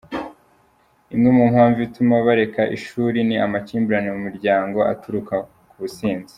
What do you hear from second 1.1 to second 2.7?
Imwe mu mpamvu ituma bareka